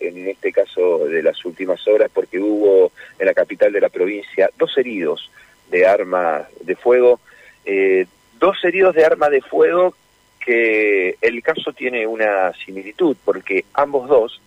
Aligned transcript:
en 0.00 0.28
este 0.28 0.52
caso 0.52 1.06
de 1.06 1.22
las 1.22 1.44
últimas 1.44 1.86
horas, 1.86 2.10
porque 2.12 2.38
hubo 2.38 2.92
en 3.18 3.26
la 3.26 3.34
capital 3.34 3.72
de 3.72 3.80
la 3.80 3.88
provincia 3.88 4.50
dos 4.58 4.76
heridos 4.78 5.30
de 5.70 5.86
arma 5.86 6.46
de 6.60 6.76
fuego, 6.76 7.20
eh, 7.64 8.06
dos 8.38 8.62
heridos 8.64 8.94
de 8.94 9.04
arma 9.04 9.28
de 9.28 9.40
fuego 9.40 9.94
que 10.44 11.16
el 11.20 11.42
caso 11.42 11.72
tiene 11.72 12.06
una 12.06 12.52
similitud, 12.52 13.16
porque 13.24 13.64
ambos 13.74 14.08
dos, 14.08 14.40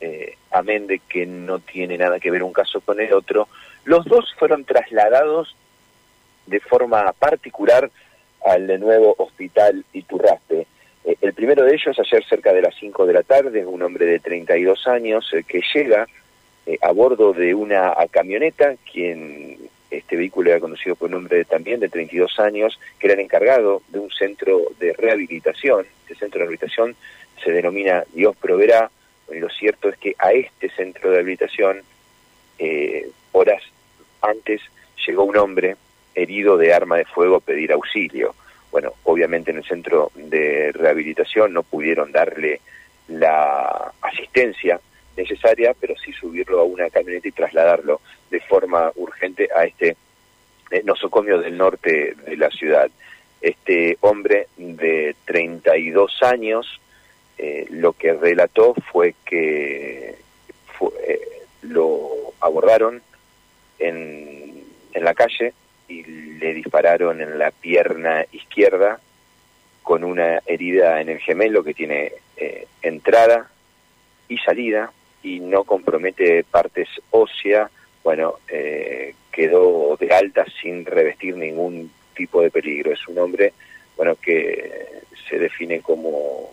eh, 0.00 0.36
amén 0.50 0.86
de 0.86 1.00
que 1.00 1.26
no 1.26 1.58
tiene 1.58 1.98
nada 1.98 2.18
que 2.18 2.30
ver 2.30 2.42
un 2.42 2.52
caso 2.52 2.80
con 2.80 3.00
el 3.00 3.12
otro, 3.12 3.48
los 3.84 4.04
dos 4.06 4.34
fueron 4.38 4.64
trasladados 4.64 5.54
de 6.46 6.60
forma 6.60 7.12
particular 7.12 7.90
al 8.44 8.80
nuevo 8.80 9.14
hospital 9.18 9.84
Iturraspe. 9.92 10.65
Eh, 11.26 11.28
el 11.28 11.34
primero 11.34 11.64
de 11.64 11.74
ellos, 11.74 11.98
ayer 11.98 12.24
cerca 12.24 12.52
de 12.52 12.62
las 12.62 12.74
5 12.78 13.06
de 13.06 13.12
la 13.12 13.22
tarde, 13.22 13.66
un 13.66 13.82
hombre 13.82 14.06
de 14.06 14.20
32 14.20 14.86
años 14.86 15.28
eh, 15.32 15.42
que 15.46 15.60
llega 15.74 16.06
eh, 16.66 16.78
a 16.80 16.92
bordo 16.92 17.32
de 17.32 17.54
una 17.54 17.94
camioneta, 18.10 18.74
quien 18.90 19.58
este 19.90 20.16
vehículo 20.16 20.50
era 20.50 20.60
conducido 20.60 20.96
por 20.96 21.08
un 21.08 21.16
hombre 21.16 21.44
también 21.44 21.80
de 21.80 21.88
32 21.88 22.38
años, 22.40 22.78
que 22.98 23.06
era 23.06 23.14
el 23.14 23.20
encargado 23.20 23.82
de 23.88 23.98
un 23.98 24.10
centro 24.10 24.62
de 24.78 24.92
rehabilitación. 24.92 25.86
Este 26.02 26.16
centro 26.16 26.38
de 26.38 26.44
rehabilitación 26.44 26.96
se 27.42 27.52
denomina 27.52 28.04
Dios 28.12 28.36
Proverá, 28.36 28.90
lo 29.30 29.48
cierto 29.50 29.88
es 29.88 29.98
que 29.98 30.14
a 30.18 30.32
este 30.32 30.70
centro 30.70 31.10
de 31.10 31.16
rehabilitación, 31.16 31.82
horas 33.32 33.62
antes, 34.22 34.60
llegó 35.06 35.24
un 35.24 35.36
hombre 35.36 35.76
herido 36.14 36.56
de 36.56 36.72
arma 36.72 36.96
de 36.96 37.04
fuego 37.04 37.36
a 37.36 37.40
pedir 37.40 37.72
auxilio. 37.72 38.34
Bueno, 38.70 38.92
obviamente 39.04 39.50
en 39.50 39.58
el 39.58 39.64
centro 39.64 40.10
de 40.14 40.72
rehabilitación 40.72 41.52
no 41.52 41.62
pudieron 41.62 42.12
darle 42.12 42.60
la 43.08 43.92
asistencia 44.00 44.80
necesaria, 45.16 45.74
pero 45.78 45.94
sí 45.96 46.12
subirlo 46.12 46.60
a 46.60 46.64
una 46.64 46.90
camioneta 46.90 47.28
y 47.28 47.32
trasladarlo 47.32 48.00
de 48.30 48.40
forma 48.40 48.92
urgente 48.96 49.48
a 49.54 49.64
este 49.64 49.96
eh, 50.70 50.82
nosocomio 50.84 51.38
del 51.38 51.56
norte 51.56 52.14
de 52.26 52.36
la 52.36 52.50
ciudad. 52.50 52.90
Este 53.40 53.96
hombre 54.00 54.48
de 54.56 55.14
32 55.24 56.22
años 56.22 56.80
eh, 57.38 57.66
lo 57.70 57.92
que 57.92 58.12
relató 58.14 58.74
fue 58.90 59.14
que 59.24 60.16
eh, 61.06 61.20
lo 61.62 62.10
abordaron 62.40 63.02
en, 63.78 64.64
en 64.92 65.04
la 65.04 65.14
calle, 65.14 65.52
y 65.88 66.04
le 66.04 66.54
dispararon 66.54 67.20
en 67.20 67.38
la 67.38 67.50
pierna 67.50 68.24
izquierda 68.32 69.00
con 69.82 70.02
una 70.04 70.40
herida 70.46 71.00
en 71.00 71.08
el 71.08 71.18
gemelo 71.20 71.62
que 71.62 71.74
tiene 71.74 72.12
eh, 72.36 72.66
entrada 72.82 73.48
y 74.28 74.38
salida 74.38 74.90
y 75.22 75.40
no 75.40 75.64
compromete 75.64 76.44
partes 76.44 76.88
óseas, 77.10 77.70
bueno, 78.02 78.34
eh, 78.48 79.14
quedó 79.30 79.96
de 79.96 80.12
alta 80.12 80.44
sin 80.60 80.84
revestir 80.84 81.36
ningún 81.36 81.90
tipo 82.14 82.42
de 82.42 82.50
peligro. 82.50 82.92
Es 82.92 83.06
un 83.08 83.18
hombre, 83.18 83.52
bueno, 83.96 84.16
que 84.16 85.02
se 85.28 85.38
define 85.38 85.80
como 85.80 86.50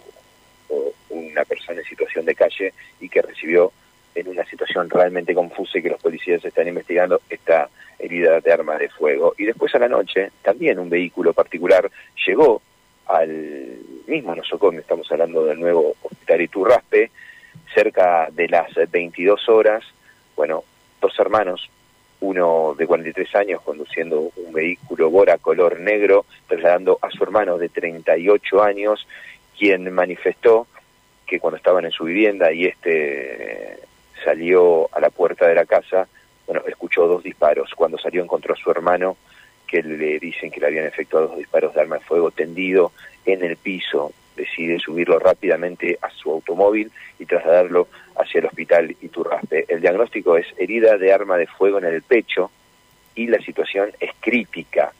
una 1.10 1.46
persona 1.46 1.80
en 1.80 1.86
situación 1.86 2.26
de 2.26 2.36
calle 2.36 2.74
y 3.00 3.10
que 3.10 3.22
recibió 3.22 3.72
en 4.16 4.28
una 4.28 4.46
situación 4.46 4.90
realmente 4.90 5.34
confusa 5.34 5.78
y 5.78 5.84
que 5.84 5.90
los 5.90 6.02
policías 6.02 6.44
están 6.44 6.68
investigando 6.68 7.22
esta 7.30 7.70
herida 8.14 8.40
de 8.40 8.54
arma 8.54 8.78
de 8.78 8.90
fuego. 8.90 9.34
Y 9.38 9.46
después 9.46 9.74
a 9.76 9.80
la 9.80 9.88
noche, 9.88 10.32
también 10.42 10.80
un 10.80 10.90
vehículo 10.90 11.34
particular 11.34 11.90
llegó 12.26 12.62
al 13.08 13.78
mismo 14.08 14.36
nosocomio, 14.36 14.80
estamos 14.80 15.12
hablando 15.12 15.46
del 15.46 15.60
nuevo 15.60 15.96
hospital 16.02 16.42
Iturraspe, 16.42 17.12
cerca 17.74 18.30
de 18.32 18.48
las 18.48 18.70
22 18.92 19.50
horas, 19.50 19.84
bueno, 20.36 20.64
dos 21.02 21.18
hermanos, 21.20 21.70
uno 22.22 22.74
de 22.78 22.88
43 22.88 23.36
años 23.36 23.62
conduciendo 23.62 24.32
un 24.38 24.54
vehículo 24.54 25.10
Bora 25.10 25.38
color 25.38 25.80
negro, 25.80 26.26
trasladando 26.48 26.98
a 27.02 27.10
su 27.12 27.24
hermano 27.24 27.58
de 27.58 27.68
38 27.68 28.64
años, 28.64 29.06
quien 29.58 29.92
manifestó 29.92 30.68
que 31.28 31.40
cuando 31.40 31.58
estaban 31.58 31.84
en 31.84 31.92
su 31.92 32.06
vivienda 32.06 32.54
y 32.54 32.66
este 32.66 33.80
salió 34.24 34.88
a 34.96 35.02
la 35.02 35.10
puerta 35.10 35.48
de 35.48 35.56
la 35.56 35.66
casa, 35.66 36.08
dos 37.02 37.24
disparos. 37.24 37.72
Cuando 37.76 37.98
salió 37.98 38.24
encontró 38.24 38.54
a 38.54 38.58
su 38.58 38.70
hermano, 38.72 39.18
que 39.68 39.82
le 39.82 40.20
dicen 40.20 40.52
que 40.52 40.60
le 40.60 40.68
habían 40.68 40.86
efectuado 40.86 41.30
dos 41.30 41.38
disparos 41.38 41.74
de 41.74 41.82
arma 41.82 41.98
de 41.98 42.06
fuego 42.06 42.32
tendido 42.32 42.92
en 43.26 43.44
el 43.44 43.58
piso. 43.58 44.14
Decide 44.36 44.80
subirlo 44.80 45.20
rápidamente 45.20 45.98
a 46.02 46.10
su 46.10 46.32
automóvil 46.32 46.92
y 47.20 47.26
trasladarlo 47.26 47.88
hacia 48.16 48.40
el 48.40 48.46
hospital 48.46 48.96
Iturraspe. 49.02 49.66
El 49.68 49.82
diagnóstico 49.82 50.38
es 50.38 50.48
herida 50.58 50.98
de 50.98 51.12
arma 51.12 51.38
de 51.38 51.48
fuego 51.48 51.80
en 51.80 51.86
el 51.86 52.02
pecho 52.04 52.52
y 53.16 53.28
la 53.28 53.40
situación 53.40 53.92
es 54.00 54.12
crítica. 54.20 54.92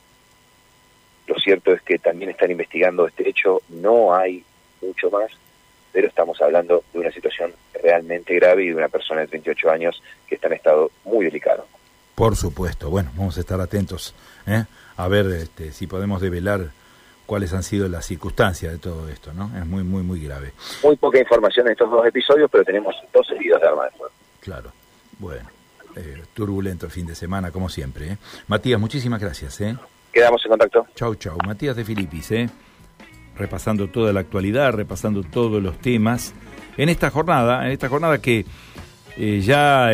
Lo 1.28 1.36
cierto 1.40 1.72
es 1.74 1.82
que 1.82 2.00
también 2.00 2.32
están 2.32 2.52
investigando 2.52 3.08
este 3.08 3.30
hecho, 3.30 3.62
no 3.70 4.14
hay 4.14 4.44
mucho 4.82 5.10
más, 5.10 5.32
pero 5.92 6.08
estamos 6.08 6.42
hablando 6.42 6.84
de 6.92 7.00
una 7.00 7.12
situación 7.12 7.54
realmente 7.82 8.36
grave 8.36 8.64
y 8.64 8.70
de 8.70 8.76
una 8.76 8.90
persona 8.90 9.22
de 9.22 9.28
38 9.28 9.70
años 9.70 10.04
que 10.28 10.36
está 10.36 10.48
en 10.48 10.54
estado 10.54 10.92
muy 11.06 11.26
delicado. 11.26 11.66
Por 12.16 12.36
supuesto, 12.36 12.90
bueno, 12.90 13.12
vamos 13.16 13.38
a 13.38 13.40
estar 13.40 13.60
atentos 13.60 14.14
¿eh? 14.46 14.66
a 14.98 15.08
ver 15.08 15.26
este, 15.28 15.72
si 15.72 15.88
podemos 15.88 16.22
develar 16.22 16.72
cuáles 17.26 17.54
han 17.54 17.64
sido 17.64 17.88
las 17.88 18.06
circunstancias 18.06 18.72
de 18.72 18.78
todo 18.78 19.10
esto, 19.10 19.34
¿no? 19.34 19.52
Es 19.58 19.66
muy, 19.66 19.84
muy, 19.84 20.04
muy 20.04 20.20
grave. 20.22 20.54
Muy 20.84 20.96
poca 20.96 21.20
información 21.20 21.68
en 21.68 21.72
estos 21.74 21.90
dos 21.90 22.06
episodios, 22.06 22.50
pero 22.52 22.64
tenemos 22.64 22.96
dos 23.14 23.30
heridos 23.32 23.62
de 23.62 23.68
arma 23.68 23.86
de 23.86 23.92
fuego. 23.92 24.14
Claro, 24.40 24.72
bueno, 25.20 25.50
eh, 25.96 26.24
turbulento 26.34 26.86
el 26.86 26.92
fin 26.92 27.08
de 27.08 27.16
semana, 27.16 27.52
como 27.52 27.70
siempre. 27.70 28.12
¿eh? 28.12 28.18
Matías, 28.48 28.80
muchísimas 28.80 29.20
gracias. 29.20 29.60
¿eh? 29.62 29.76
Quedamos 30.12 30.44
en 30.46 30.50
contacto. 30.50 30.86
Chau, 30.96 31.16
chau. 31.16 31.38
Matías 31.46 31.76
de 31.76 31.86
Filipis, 31.86 32.32
¿eh? 32.32 32.50
repasando 33.36 33.90
toda 33.90 34.14
la 34.14 34.20
actualidad, 34.20 34.74
repasando 34.74 35.24
todos 35.24 35.62
los 35.62 35.80
temas 35.80 36.34
en 36.78 36.90
esta 36.90 37.10
jornada, 37.10 37.66
en 37.66 37.72
esta 37.72 37.90
jornada 37.90 38.20
que 38.20 38.46
eh, 39.18 39.42
ya... 39.42 39.92